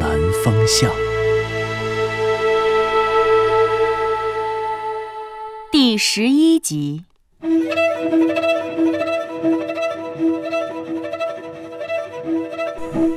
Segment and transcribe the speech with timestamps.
[0.00, 0.10] 南
[0.44, 0.90] 风向》
[5.70, 7.04] 第十一集。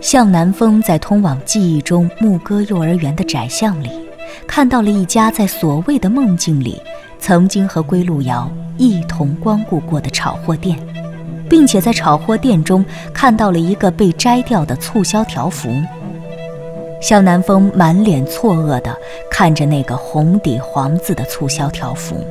[0.02, 3.90] 向南风在通往记忆中牧歌幼儿园的窄巷里，
[4.48, 6.82] 看到了一家在所谓的梦境里
[7.20, 10.80] 曾经和归路遥一同光顾过的炒货店，
[11.50, 12.84] 并且在炒货店中
[13.14, 15.70] 看到了一个被摘掉的促销条幅。
[16.99, 18.96] 向南风满脸错愕地
[19.29, 22.24] 看着那个红底黄字的促销条幅。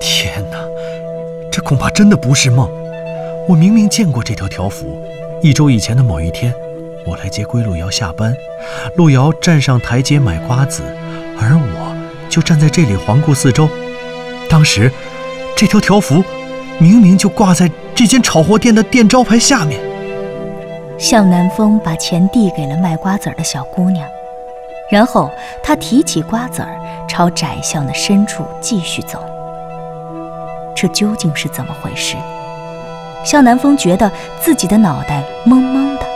[0.00, 0.58] 天哪，
[1.50, 2.68] 这恐怕真的不是梦！
[3.48, 5.00] 我明明见过这条条幅，
[5.42, 6.52] 一周以前的某一天。
[7.04, 8.32] 我来接归路遥下班，
[8.96, 10.82] 路遥站上台阶买瓜子，
[11.36, 11.96] 而我
[12.28, 13.68] 就站在这里环顾四周。
[14.48, 14.90] 当时，
[15.56, 16.22] 这条条幅
[16.78, 19.80] 明明就挂在这间炒货店的店招牌下面。
[21.02, 24.08] 向南风把钱递给了卖瓜子的小姑娘，
[24.88, 25.28] 然后
[25.60, 29.18] 他提起瓜子儿，朝窄巷的深处继续走。
[30.76, 32.16] 这究竟是怎么回事？
[33.24, 34.08] 向南风觉得
[34.40, 36.06] 自己的脑袋懵懵的。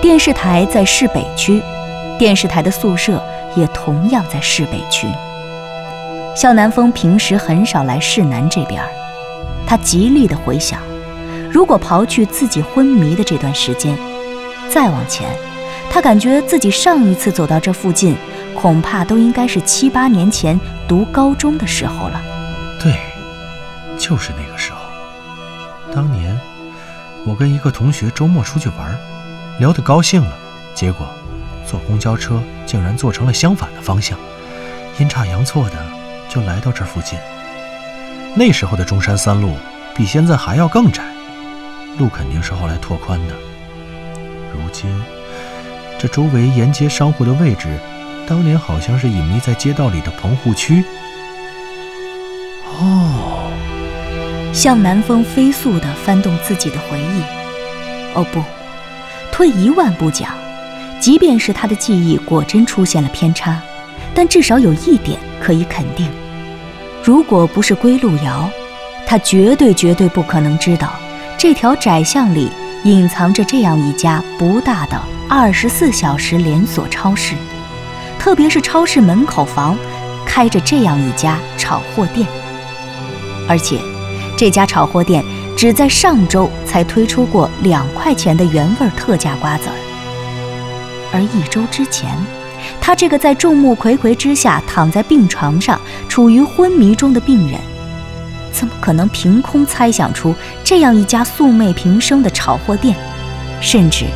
[0.00, 1.62] 电视台在市北区，
[2.18, 3.22] 电视台的宿舍
[3.54, 5.06] 也同样在市北区。
[6.34, 8.82] 向南风平时很少来市南这边，
[9.68, 10.80] 他极力的回想，
[11.52, 13.94] 如果刨去自己昏迷的这段时间，
[14.70, 15.28] 再往前，
[15.90, 18.16] 他感觉自己上一次走到这附近，
[18.54, 20.58] 恐怕都应该是七八年前
[20.88, 22.22] 读高中的时候了。
[22.80, 22.98] 对，
[23.98, 24.78] 就是那个时候。
[25.94, 26.40] 当年，
[27.26, 28.98] 我跟一个同学周末出去玩。
[29.58, 30.34] 聊得高兴了，
[30.74, 31.06] 结果
[31.66, 34.18] 坐公交车竟然坐成了相反的方向，
[34.98, 35.76] 阴差阳错的
[36.30, 37.18] 就来到这附近。
[38.34, 39.50] 那时候的中山三路
[39.94, 41.04] 比现在还要更窄，
[41.98, 43.34] 路肯定是后来拓宽的。
[44.52, 44.90] 如今
[45.98, 47.78] 这周围沿街商户的位置，
[48.26, 50.84] 当年好像是隐秘在街道里的棚户区。
[52.78, 53.50] 哦，
[54.52, 57.22] 向南风飞速地翻动自己的回忆。
[58.14, 58.42] 哦不。
[59.30, 60.34] 退一万步讲，
[61.00, 63.60] 即便是他的记忆果真出现了偏差，
[64.14, 66.06] 但至少有一点可以肯定：
[67.02, 68.50] 如果不是归路遥，
[69.06, 70.92] 他绝对绝对不可能知道
[71.42, 72.48] 这条窄巷里
[72.84, 74.96] 隐藏着这样一家不大的
[75.28, 77.34] 二十四小时连锁超市，
[78.16, 79.76] 特别是超市门口房
[80.24, 82.28] 开着这样一家炒货店，
[83.48, 83.80] 而且
[84.36, 85.24] 这家炒货店。
[85.56, 89.74] 只在上周才推出过两块钱的原味特价瓜子儿，
[91.12, 92.08] 而一周之前，
[92.80, 97.60] 他这个在众目睽睽之下躺在病床上、处于昏迷中的病人，
[98.52, 102.96] 怎么可能凭空猜想出这样一家素昧平生的炒货店，
[103.60, 104.06] 甚至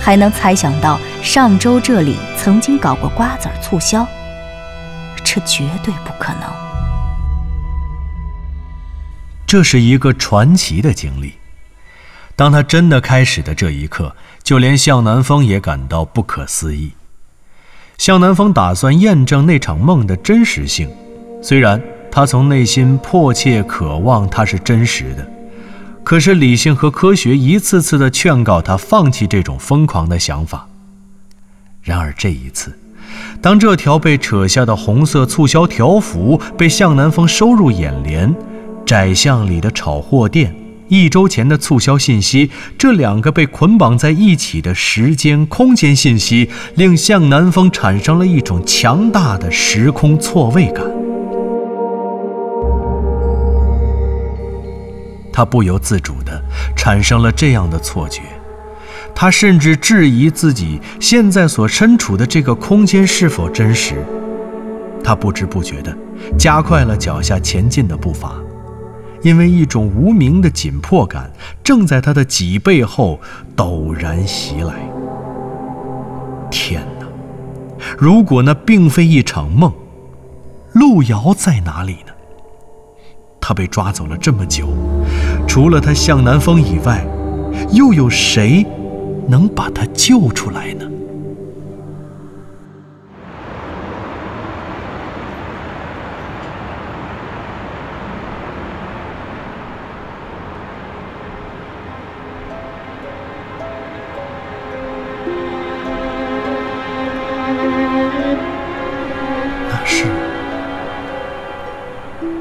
[0.00, 4.06] 还能猜想到上周这里曾经搞过瓜子儿促销？
[5.24, 6.42] 这绝对不可能。
[9.46, 11.34] 这是一个传奇的经历。
[12.36, 16.92] 当他真的开始的这一刻，就连向南风也感到不可思议。
[17.98, 20.88] 向南风打算验证那场梦的真实性，
[21.42, 25.30] 虽然他从内心迫切渴望它是真实的，
[26.02, 30.66] 可是理性和科学一次次的劝告他放弃这种疯狂的想法。
[31.82, 32.76] 然而这一次，
[33.40, 38.34] 当这条被扯下的红色促销条幅被向南风收入眼帘，
[38.84, 40.54] 窄巷里的炒货店，
[40.88, 50.84] 一周前的促销信息，这两个被捆绑在一起的时间、空间信息，令向南风产生了一种强大的时空错位感。
[55.38, 56.42] 他不由自主地
[56.74, 58.22] 产生了这样的错觉，
[59.14, 64.04] 他甚至质疑自己现在所身处的这个空间是否真实。
[65.04, 65.96] 他不知不觉地
[66.36, 68.32] 加快了脚下前进的步伐。
[69.22, 71.30] 因为一种无名的紧迫感
[71.62, 73.20] 正在他的脊背后
[73.56, 74.74] 陡然袭来。
[76.50, 77.06] 天哪！
[77.96, 79.72] 如果那并非一场梦，
[80.72, 82.12] 路遥在哪里呢？
[83.48, 84.68] 他被抓走了这么久，
[85.46, 87.02] 除了他向南风以外，
[87.72, 88.62] 又有谁
[89.26, 90.84] 能把他救出来呢？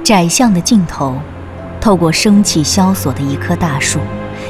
[0.07, 1.17] 窄巷的尽头，
[1.81, 3.99] 透过生气萧索的一棵大树，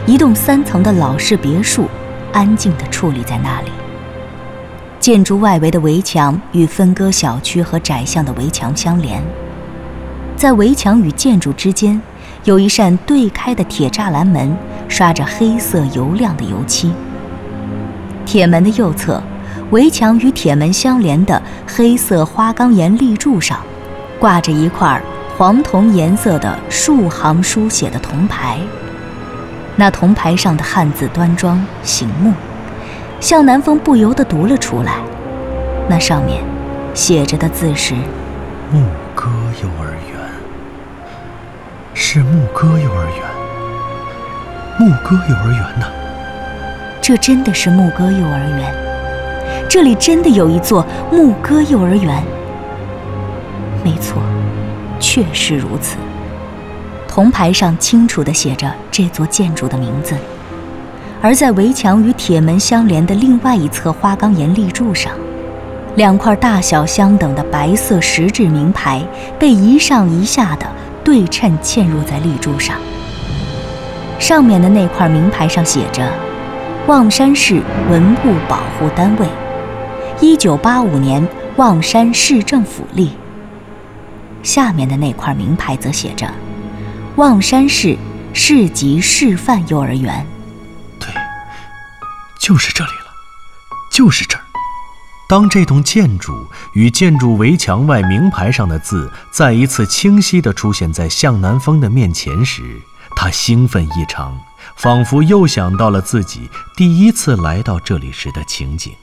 [0.06, 1.88] 一栋三层的老式别墅，
[2.32, 3.72] 安静地矗立在那里。
[5.00, 9.20] 建筑外围的围墙与分割小区和窄巷的围墙相连，
[10.36, 12.00] 在围墙与建筑之间，
[12.44, 14.56] 有一扇对开的铁栅栏门，
[14.88, 16.94] 刷着黑色油亮的油漆。
[18.28, 19.20] 铁门的右侧，
[19.72, 23.60] 围墙与铁门相连的黑色花岗岩立柱上，
[24.20, 24.88] 挂着一块
[25.38, 28.58] 黄铜颜色的数行书写的铜牌。
[29.76, 32.34] 那铜牌上的汉字端庄醒目，
[33.20, 34.94] 向南风不由得读了出来。
[35.88, 36.44] 那上面
[36.96, 37.94] 写着的字是
[38.74, 39.30] “牧歌
[39.62, 40.20] 幼儿园”，
[41.94, 43.24] 是牧歌幼儿园，
[44.80, 45.86] 牧歌幼儿园呢。
[47.00, 48.74] 这真的是牧歌幼儿园，
[49.70, 52.24] 这里真的有一座牧歌幼儿园。
[53.84, 54.20] 没错，
[55.00, 55.98] 确实如此。
[57.08, 60.16] 铜牌上清楚地写着这座建筑的名字，
[61.22, 65.12] 而在围墙与铁门相连的另外一侧花岗岩立柱上，
[65.96, 69.04] 两块大小相等的白色石质名牌
[69.40, 70.68] 被一上一下的
[71.04, 72.76] 对称嵌入在立柱上。
[74.20, 76.08] 上面的那块名牌上写着。
[76.88, 79.28] 望山市文物保护单位，
[80.22, 81.28] 一九八五年
[81.58, 83.12] 望山市政府立。
[84.48, 86.34] 下面的那块名牌则写着
[87.18, 87.98] “望山市
[88.34, 90.26] 市级示范幼儿园”。
[90.98, 91.10] 对，
[92.40, 93.12] 就是这里了，
[93.92, 94.44] 就是这儿。
[95.28, 102.80] 当这栋建筑与建筑围墙外名牌上的字再一次清晰地出现在向南风的面前时，
[103.18, 104.40] 他兴奋异常。
[104.78, 108.94] 仿佛又想到了自己第一次来到这里时的情景。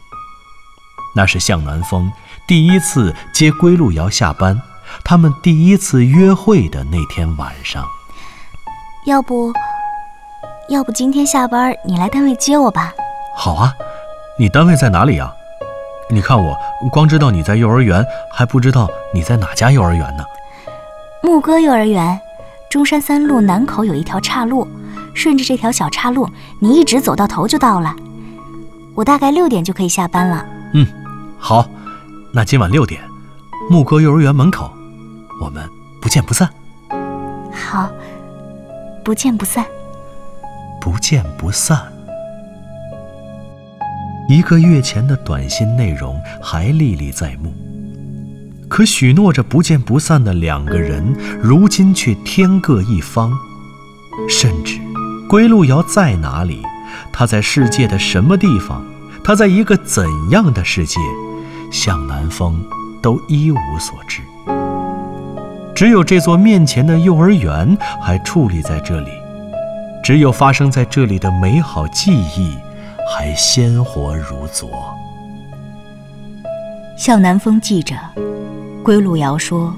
[1.15, 2.11] 那是向南风
[2.47, 4.61] 第一次接归路遥下班，
[5.03, 7.85] 他们第一次约会的那天晚上。
[9.07, 9.53] 要不，
[10.69, 12.93] 要不今天下班你来单位接我吧？
[13.37, 13.73] 好啊，
[14.39, 15.33] 你单位在哪里呀？
[16.11, 16.57] 你看我
[16.93, 20.25] 光知道你在幼儿园，还不知道你在哪家幼儿园呢。
[21.23, 22.21] 牧歌幼儿园，
[22.71, 24.69] 中山三路南口有一条岔路。
[25.15, 27.95] 顺着这条小岔路，你一直走到头就到了。
[28.97, 30.45] 我大概六点就可以下班了。
[30.73, 30.85] 嗯，
[31.39, 31.65] 好，
[32.33, 33.01] 那今晚六点，
[33.71, 34.73] 牧歌幼儿园门口，
[35.41, 35.69] 我们
[36.01, 36.49] 不见不散。
[37.53, 37.91] 好，
[39.05, 39.65] 不见不散。
[40.81, 41.81] 不见不散。
[44.29, 47.53] 一个月前的短信内容还历历在目，
[48.69, 53.33] 可许诺着不见不散的两个人，如今却天各一方，
[54.29, 54.79] 甚至。
[55.29, 56.63] 归路遥在哪里？
[57.13, 58.85] 他在世界的什么地方？
[59.25, 61.01] 他在一个怎样的世界？
[61.71, 62.63] 向南风
[63.03, 64.21] 都一无所知。
[65.75, 69.11] 只有这座面前的幼儿园还矗立在这里，
[70.05, 72.57] 只有发生在这里的美好记忆
[73.11, 74.71] 还鲜活如昨。
[76.97, 77.97] 向南风记者，
[78.85, 79.75] 归路遥说，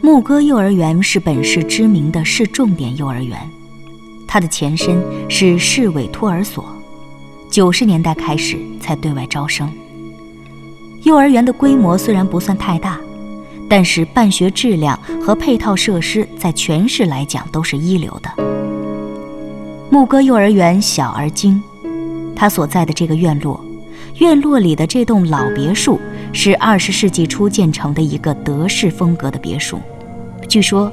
[0.00, 3.36] 牧歌幼儿园是本市知名的市重点幼儿园。
[4.28, 6.64] 它的前身是市委托儿所，
[7.50, 9.68] 九十年代开始才对外招生。
[11.02, 13.00] 幼儿园的规模虽然不算太大，
[13.70, 18.30] 但是办学质量和配套设施在全市来讲都是一流的。
[19.88, 21.62] 牧歌幼儿园小而精，
[22.34, 23.64] 它所在的这个院落，
[24.18, 26.00] 院落里的这栋老别墅
[26.32, 29.78] 是二十世纪初建成的一个德式风格的别墅，
[30.48, 30.92] 据说。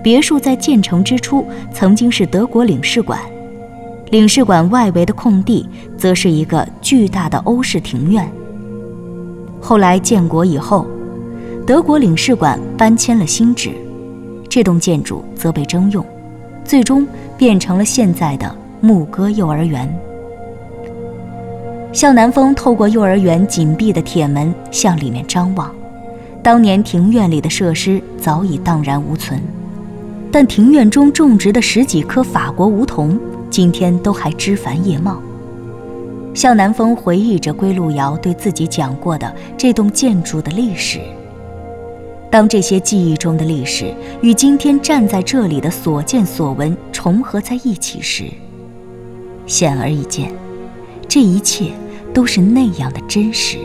[0.00, 3.18] 别墅在建成之初曾经是德国领事馆，
[4.10, 8.30] 领事馆外围的空地则是一个巨大的欧式庭院。
[9.60, 10.86] 后来建国以后，
[11.68, 13.72] 德国领事馆搬迁了新址，
[14.48, 16.02] 这栋建筑则被征用，
[16.64, 17.06] 最终
[17.36, 19.86] 变成了现在的牧歌幼儿园。
[21.92, 25.70] 向南风透过幼儿园紧闭的铁门向里面张望，
[26.42, 29.38] 当年庭院里的设施早已荡然无存。
[30.32, 33.20] 但庭院中种植的十几棵法国梧桐，
[33.50, 35.20] 今天都还枝繁叶茂。
[36.32, 40.98] 向南风回忆着归路遥对自己讲过的这栋建筑的历史。
[42.30, 48.24] 当这些记忆中的历史与今天站在这里的所见所闻重合在一起时，
[49.46, 50.32] 显而易见，
[51.08, 51.72] 这一切
[52.12, 53.58] 都是那样的真实，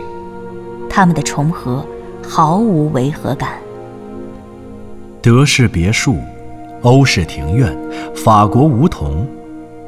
[0.89, 1.85] 他们的重合
[2.21, 3.57] 毫无违和感。
[5.21, 6.17] 德式别墅。
[6.83, 7.73] 欧式庭院，
[8.13, 9.25] 法国梧桐，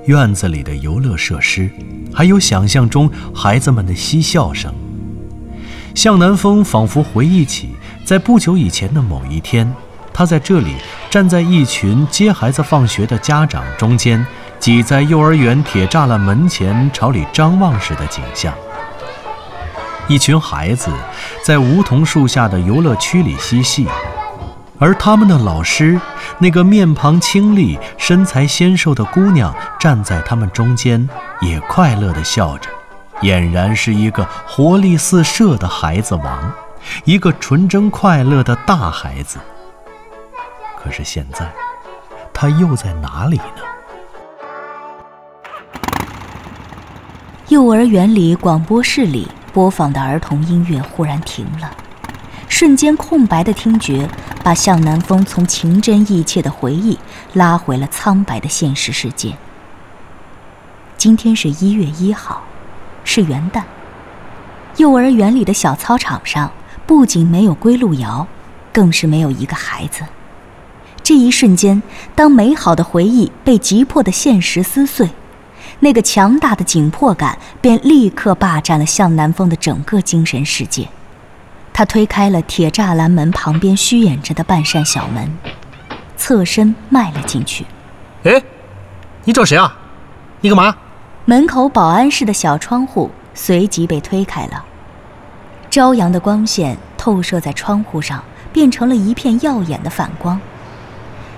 [0.06, 1.70] 院子里的游乐设施，
[2.14, 4.74] 还有想象中孩子们的嬉笑声。
[5.94, 7.72] 向南风仿佛回忆起，
[8.06, 9.74] 在不久以前的某一天，
[10.14, 10.76] 他在这里
[11.10, 14.24] 站在一群接孩子放学的家长中间，
[14.60, 18.54] 挤在幼儿园铁栅栏门前朝里张望时的景象。
[20.08, 20.92] 一群孩子
[21.44, 23.88] 在梧桐树下的游乐区里嬉戏，
[24.78, 26.00] 而他们的老师，
[26.38, 31.10] 那个面庞清丽、身材纤瘦的姑娘，站在他们中间，
[31.42, 32.70] 也快乐地笑着，
[33.22, 36.54] 俨然是一个活力四射的孩子王，
[37.04, 39.40] 一个纯真快乐的大孩子。
[40.78, 41.52] 可是现在，
[42.34, 43.64] 他又在哪里呢？
[47.50, 49.28] 幼儿园里广播室里。
[49.54, 51.72] 播放的儿童音乐忽然停了，
[52.50, 54.06] 瞬间空白的听觉
[54.44, 57.00] 把向南风从情真意切的回忆
[57.32, 59.34] 拉回了苍白的现实世界。
[60.98, 62.44] 今天是一月一号，
[63.06, 63.64] 是元旦。
[64.76, 66.52] 幼儿园里的小操场上
[66.86, 68.28] 不仅没有归路遥，
[68.72, 70.04] 更是没有一个孩子。
[71.02, 71.82] 这一瞬间，
[72.16, 75.10] 当美好的回忆被急迫的现实撕碎。
[75.80, 80.88] 那个强大的紧迫感便立刻霸占了向南风的整个精神世界。
[81.74, 85.30] 他推开了铁栅栏门旁边虚掩着的半扇小门，
[86.16, 87.66] 侧身迈了进去。
[88.24, 88.42] 哎，
[89.26, 89.78] 你找谁啊？
[90.42, 90.76] 你干嘛？
[91.26, 94.64] 门口保安室的小窗户随即被推开了，
[95.76, 100.40] 朝阳的光线透射在窗户上，变成了一片耀眼的反光。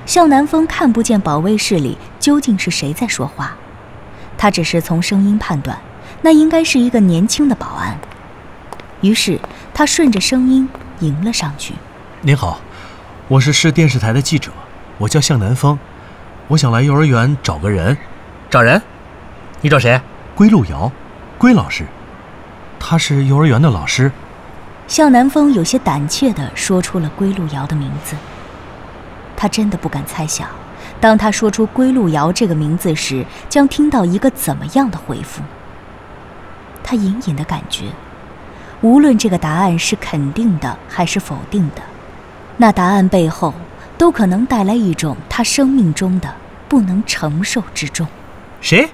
[0.06, 3.56] 向南风看不见保卫室里究竟是谁在说话。
[4.38, 5.76] 他只是从声音判断，
[6.22, 7.98] 那应该是一个年轻的保安。
[9.02, 9.40] 于是
[9.74, 11.74] 他顺着声音迎了上去
[12.22, 12.60] ：“您好，
[13.30, 14.52] 我是市电视台的记者，
[15.00, 15.80] 我叫向南风，
[16.50, 17.98] 我想来幼儿园找个人。
[18.52, 18.80] 找人？
[19.62, 20.00] 你找谁？
[20.36, 20.92] 归路遥，
[21.40, 21.88] 归老师，
[22.80, 24.12] 他是幼儿园的老师。”
[24.88, 28.16] 向南风有些胆怯地说出了归路遥的名字。
[29.36, 30.48] 他真的不敢猜想。
[31.00, 35.44] 当他说出“归路遥”这个名字时，将听到一个怎么样的回复？
[36.84, 37.92] 他隐隐的感觉，
[38.82, 41.84] 无论这个答案是肯定的还是否定的，
[42.56, 43.54] 那答案背后
[43.96, 46.34] 都可能带来一种他生命中的
[46.68, 48.08] 不能承受之重。
[48.60, 48.90] 谁？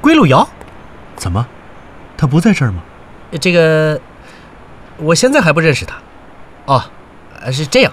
[0.00, 0.46] 归路遥？
[1.16, 1.44] 怎么？
[2.16, 2.80] 他不在这儿吗？
[3.40, 4.00] 这个，
[5.02, 5.96] 我现在还不认识他。
[6.66, 6.84] 哦，
[7.52, 7.92] 是这样。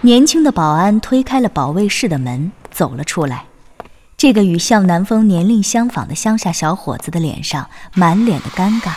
[0.00, 3.44] 年轻的保安推开了保卫室的门，走了出来。
[4.16, 8.92] 这个与向南风年龄相仿的乡下小伙子的脸上满脸的尴尬，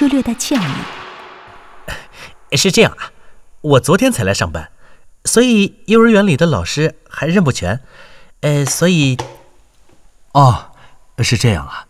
[0.00, 2.56] 又略带歉意。
[2.56, 3.12] 是这样啊，
[3.60, 4.70] 我昨天才来上班，
[5.24, 7.80] 所以幼儿园里的老师还认不全。
[8.40, 9.16] 呃，所以……
[10.32, 10.72] 哦，
[11.18, 11.86] 是这样啊，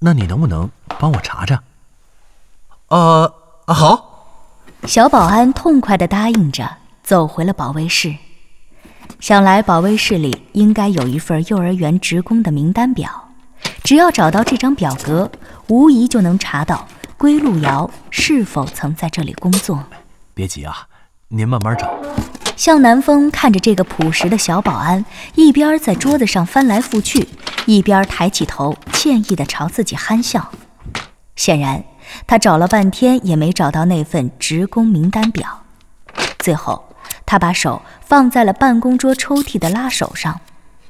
[0.00, 1.62] 那你能不能帮我查查？
[2.92, 3.34] 呃，
[3.66, 4.08] 好。
[4.84, 6.68] 小保安痛快地答应着。
[7.02, 8.14] 走回了保卫室，
[9.18, 13.28] 想来保卫室里应该有一份幼儿园职工的名单表，
[13.82, 15.28] 只要找到这张表格，
[15.66, 16.86] 无疑就能查到
[17.18, 19.82] 归路遥是否曾在这里工作。
[20.32, 20.86] 别急啊，
[21.28, 21.92] 您慢慢找。
[22.56, 27.28] 向南风看着这个朴实的小保安，一边在桌子上翻来覆去，
[27.66, 30.48] 一边抬起头，歉意地朝自己憨笑。
[31.34, 31.82] 显然，
[32.26, 35.64] 他找了半天也没找到那份职工名单表，
[36.38, 36.88] 最后。
[37.24, 40.40] 他把手放在了办公桌抽屉的拉手上，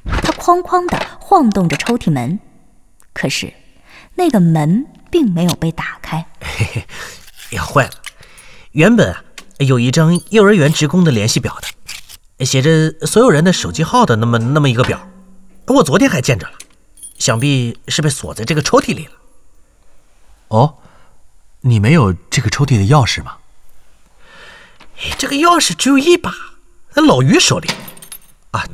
[0.05, 2.41] 他哐哐地晃动着抽屉门，
[3.13, 3.53] 可是
[4.17, 6.27] 那个门并没有被打开。
[6.41, 6.87] 嘿嘿，
[7.51, 7.93] 呀，坏了！
[8.73, 9.23] 原本啊
[9.59, 11.57] 有一张幼儿园职工的联系表
[12.39, 15.07] 的，写着所有人的手机号的那么那么一个表，
[15.67, 16.55] 我昨天还见着了，
[17.19, 19.13] 想必是被锁在这个抽屉里了。
[20.49, 20.79] 哦，
[21.63, 23.39] 你没有这个抽屉的钥匙吗？
[25.19, 26.33] 这个钥匙只有一把，
[26.91, 27.69] 在老于手里。
[28.53, 28.65] 啊，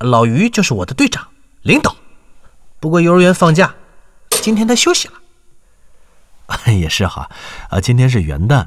[0.00, 1.28] 老于就是我的队长、
[1.62, 1.96] 领导。
[2.80, 3.74] 不过幼儿园放假，
[4.28, 5.14] 今天他休息了。
[6.72, 7.30] 也是哈，
[7.70, 8.66] 啊，今天是元旦。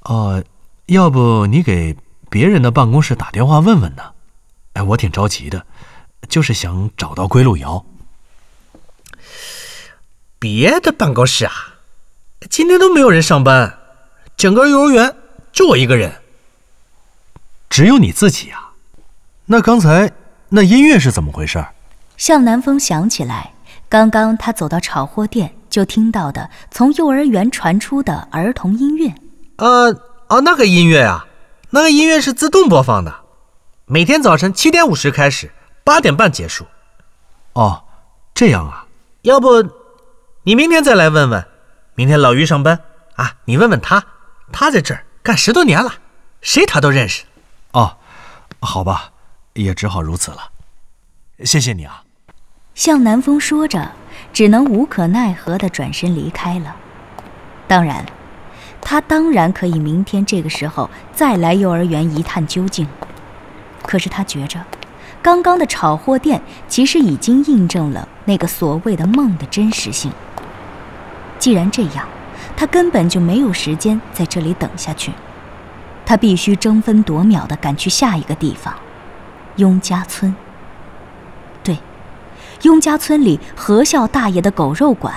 [0.00, 0.42] 哦，
[0.86, 1.96] 要不你给
[2.28, 4.12] 别人的办公室打电话问问呢？
[4.72, 5.66] 哎，我挺着急的，
[6.28, 7.84] 就是想找到归路遥。
[10.38, 11.71] 别的办公室啊，
[12.50, 13.78] 今天都没有人上班，
[14.36, 15.14] 整个幼儿园
[15.52, 16.12] 就我一个人。
[17.68, 18.72] 只有你自己啊？
[19.46, 20.12] 那刚才
[20.50, 21.64] 那音乐是怎么回事？
[22.16, 23.52] 向南风想起来，
[23.88, 29.14] 刚刚他走到炒货店就听到的从幼儿园传出的儿童音乐。
[29.56, 29.90] 呃，
[30.28, 31.26] 哦，那个音乐啊，
[31.70, 33.14] 那个音乐是自动播放的，
[33.86, 35.50] 每天早晨七点五十开始，
[35.82, 36.66] 八点半结束。
[37.54, 37.84] 哦，
[38.34, 38.86] 这样啊？
[39.22, 39.62] 要不
[40.42, 41.46] 你明天再来问问？
[41.94, 42.80] 明天老于上班
[43.16, 44.04] 啊，你问问他，
[44.50, 45.94] 他在这儿干十多年了。
[46.40, 47.24] 谁他都认识。
[47.72, 47.96] 哦，
[48.60, 49.10] 好吧，
[49.52, 50.50] 也只好如此了。
[51.44, 52.02] 谢谢你啊。
[52.74, 53.92] 向南风说着，
[54.32, 56.74] 只能无可奈何地转身离开了。
[57.68, 58.04] 当然，
[58.80, 62.88] 他当然可以明天这个时候再来幼儿园一探究竟。
[63.82, 64.64] 可是他觉着，
[65.20, 70.10] 刚刚的炒货店其实已经印证了那个所谓的梦的真实性。
[71.42, 72.06] 既然这样，
[72.56, 75.10] 他根本就没有时间在这里等下去，
[76.06, 78.72] 他必须争分夺秒地赶去下一个地方——
[79.58, 80.32] 雍家村。
[81.64, 81.76] 对，
[82.62, 85.12] 雍家村里何笑大爷的狗肉馆。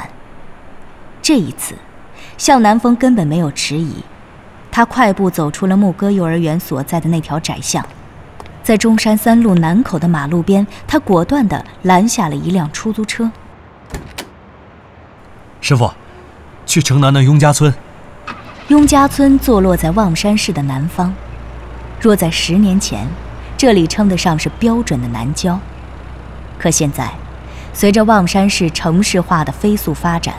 [1.22, 1.76] 这一次，
[2.40, 3.98] 向南风根本没有迟疑，
[4.72, 7.86] 他快步走出了牧歌幼儿园所在的那条窄巷。
[8.64, 13.32] 在中山三路南口的马路边，他果断地拦下了一辆出租车。
[15.62, 15.92] 师傅，
[16.66, 17.74] 去城南的雍家村。
[18.70, 21.14] 雍家村坐落在望山市的南方，
[22.02, 23.08] 若在十年前，
[23.56, 25.60] 这里称得上是标准的南郊。
[26.58, 27.12] 可现在，
[27.74, 30.34] 随着望山市城市化的飞速发展，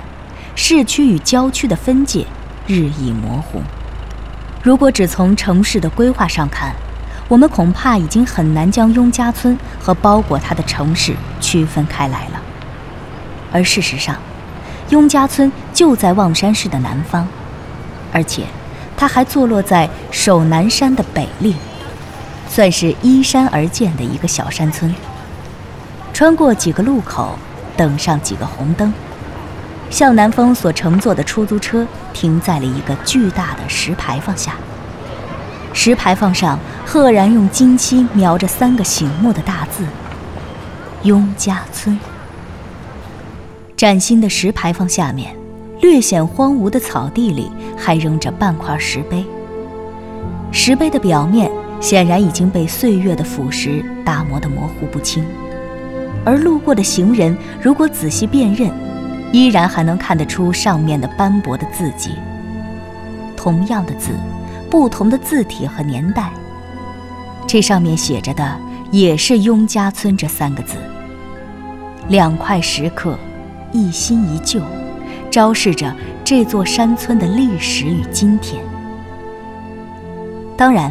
[0.54, 2.26] 市区与郊区的分界
[2.66, 3.62] 日益模糊。
[4.62, 6.74] 如果只从城市的规划上看，
[7.28, 12.42] 我们恐怕已经很难将雍家村和包裹它的城市区分开来了。
[13.52, 14.16] 而事实上，
[14.90, 17.28] 雍家村就在望山市的南方，
[18.10, 18.44] 而且
[18.96, 21.52] 它还坐落在守南山的北麓，
[22.48, 24.94] 算是依山而建的一个小山村。
[26.14, 27.38] 穿过几个路口，
[27.76, 28.90] 等上几个红灯，
[29.90, 34.54] 向南风所乘坐的出租车停在了一个巨大的石牌坊下。
[35.74, 39.84] 石牌坊上赫然用金漆描着三个醒目的大字
[41.04, 42.00] ：“雍家村。”
[43.76, 45.36] 崭新的石牌坊下面，
[45.80, 49.24] 略显荒芜的草地里还扔着半块石碑。
[50.52, 55.24] 石碑的表面显然已经被岁月的腐蚀打磨得模糊不清，
[56.24, 58.70] 而路过的行人如果仔细辨认，
[59.32, 62.10] 依然还能看得出上面的斑驳的字迹。
[63.36, 64.12] 同样的字。
[64.68, 66.28] 不同的字体和年代，
[67.46, 68.60] 这上面写着的
[68.90, 70.74] 也是“雍家村”这三个字。
[72.08, 73.16] 两块石刻，
[73.72, 74.60] 一新一旧，
[75.36, 75.94] 昭示着
[76.24, 78.64] 这座山村的历史与今天。
[80.56, 80.90] 当然，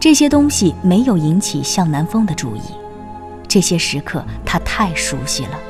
[0.00, 2.62] 这些东西没有引起向南风的注意，
[3.46, 5.60] 这些时刻他太熟悉了。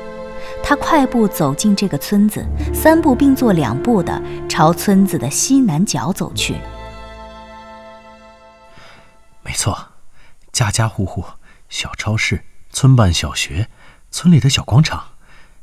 [0.63, 6.55] 他快步走进这个村子，三步并作两步地朝村子的西南角走去。
[9.43, 9.77] 没错，
[10.53, 11.25] 家家户户、
[11.67, 13.67] 小超市、村办小学、
[14.11, 15.07] 村里的小广场、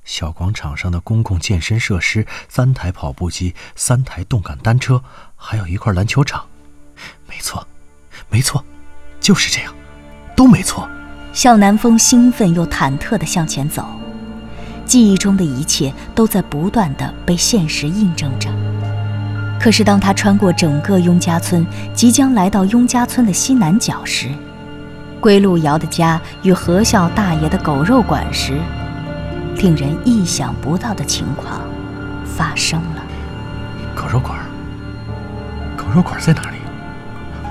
[0.04, 5.02] 小广场上的公共健身设施、三台跑步机、三台动感单车，
[5.34, 6.44] 还有一块篮球场。
[7.26, 7.66] 没错，
[8.28, 8.62] 没错，
[9.20, 9.74] 就是这样，
[10.36, 10.88] 都没错。
[11.32, 13.84] 向南风兴奋又忐忑地向前走，
[14.84, 18.48] 记忆中的一切都在不断地被现实印证着。
[19.58, 24.28] 可是，当他穿过整个雍家村，即将来到雍家村的西南角时，
[25.20, 28.60] 归路遥的家与何笑大爷的狗肉馆时，
[29.56, 31.60] 令人意想不到的情况
[32.24, 33.02] 发生了。
[33.94, 34.38] 狗肉馆？
[35.76, 36.56] 狗肉馆在哪里？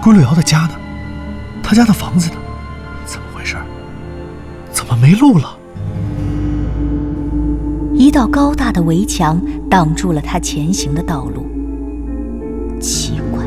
[0.01, 0.71] 归路瑶的家呢？
[1.63, 2.35] 他家的房子呢？
[3.05, 3.55] 怎么回事？
[4.71, 5.57] 怎么没路了？
[7.93, 11.45] 一道高大的围墙挡住了他前行的道路。
[12.81, 13.43] 奇怪，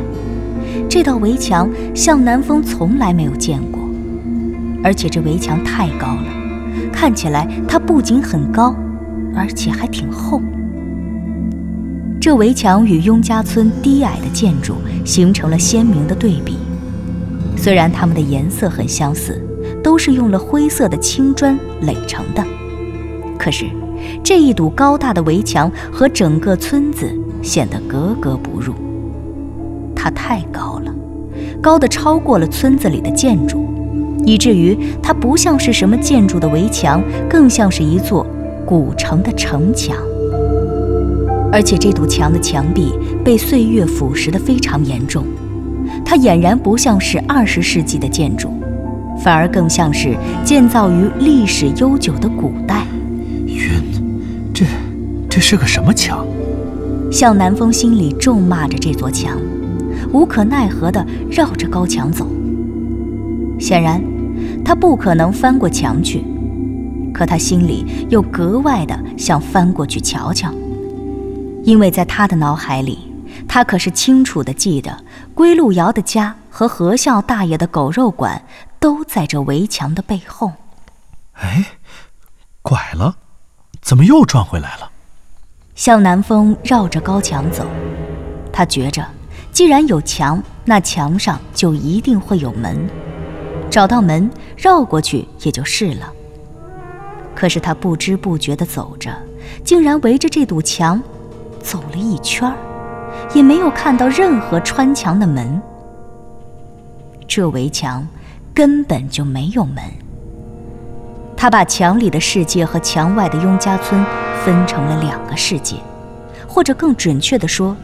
[0.88, 3.82] 这道围墙向南风从来没有见过，
[4.82, 6.32] 而且这围墙太高了，
[6.96, 8.74] 看起来它不仅很高，
[9.34, 10.40] 而且还挺厚。
[12.18, 16.56] 这围墙与雍家村低矮的建筑形成了鲜明的对比，
[17.54, 19.38] 虽然它们的颜色很相似，
[19.84, 22.42] 都是用了灰色的青砖垒成的，
[23.38, 23.66] 可是
[24.24, 27.06] 这一堵高大的围墙和整个村子
[27.42, 28.72] 显得格格不入。
[29.94, 30.94] 它太高了，
[31.60, 33.68] 高的超过了村子里的建筑，
[34.26, 38.26] 以至于它不像是什么建筑的围墙，更像是一座
[38.66, 39.96] 古城的城墙。
[41.52, 42.92] 而且这堵墙的墙壁
[43.24, 45.24] 被岁月腐蚀得非常严重，
[46.04, 48.50] 它俨然不像是二十世纪的建筑，
[49.22, 52.84] 反而更像是建造于历史悠久的古代。
[53.46, 53.70] 晕，
[54.52, 54.66] 这
[55.30, 56.26] 这是个什么墙？
[57.12, 59.38] 向南风心里咒骂着这座墙。
[60.12, 62.26] 无可奈何地绕着高墙走。
[63.58, 64.02] 显然，
[64.64, 66.24] 他不可能翻过墙去，
[67.12, 70.52] 可他心里又格外的想翻过去瞧瞧，
[71.64, 73.12] 因为在他的脑海里，
[73.48, 78.42] 他可是清楚的记得归路遥的家和何笑大爷的狗肉馆
[78.78, 80.52] 都在这围墙的背后。
[81.34, 81.64] 哎，
[82.62, 83.16] 拐了，
[83.80, 84.90] 怎么又转回来了？
[85.74, 87.66] 向南风绕着高墙走，
[88.50, 89.06] 他觉着，
[89.52, 92.88] 既然有墙，那墙上就一定会有门。
[93.70, 96.12] 找到门，绕过去也就是了。
[97.34, 99.14] 可是他不知不觉地走着，
[99.62, 101.02] 竟然围着这堵墙
[101.60, 102.50] 走了一圈，
[103.34, 105.60] 也没有看到任何穿墙的门。
[107.28, 108.06] 这围墙
[108.54, 109.82] 根本就没有门。
[111.36, 114.02] 他把墙里的世界和墙外的雍家村
[114.42, 115.76] 分成了两个世界，
[116.48, 117.76] 或者更准确地说，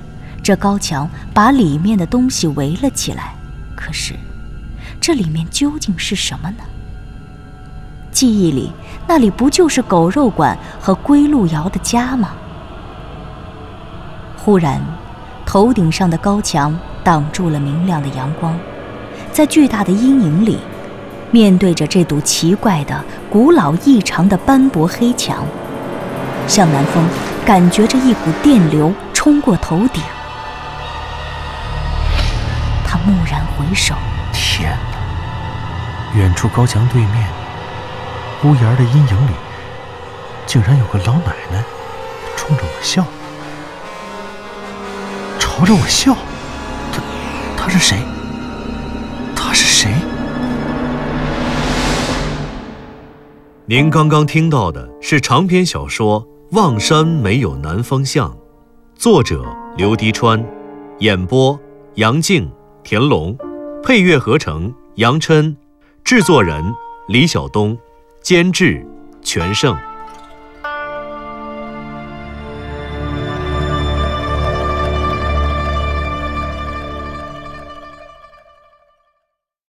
[0.43, 3.35] 这高墙把里面的东西围了起来。
[3.77, 4.15] 可是，
[5.03, 6.63] 这里面究竟是什么呢？
[8.13, 8.73] 记忆里，
[9.05, 12.35] 那里不就是狗肉馆和归路遥的家吗？
[14.37, 14.81] 忽然，
[15.45, 18.57] 头顶上的高墙挡住了明亮的阳光，
[19.33, 20.61] 在巨大的阴影里。
[21.33, 25.45] 面对着这堵奇怪的、古老异常的斑驳黑墙，
[26.47, 27.05] 向南风
[27.45, 30.01] 感觉着一股电流冲过头顶。
[32.87, 33.97] 他蓦然回首，
[34.33, 34.79] 天！
[36.15, 37.29] 远处高墙对面，
[38.45, 39.33] 屋檐的阴影里，
[40.45, 41.65] 竟然有个老奶奶
[42.37, 43.03] 冲着我笑，
[45.39, 46.15] 朝着我笑。
[46.93, 47.03] 她，
[47.57, 47.97] 她是谁？
[49.35, 49.91] 她是谁？
[53.65, 58.31] 您刚刚听到的是长篇小说《望山没有南方向》，
[58.97, 59.47] 作者
[59.79, 60.45] 刘迪川，
[60.99, 61.59] 演播
[61.95, 62.53] 杨静、
[62.85, 63.35] 田龙，
[63.83, 65.57] 配乐合成杨琛，
[66.05, 66.75] 制作人
[67.07, 67.79] 李晓东，
[68.21, 68.85] 监制
[69.23, 69.75] 全胜。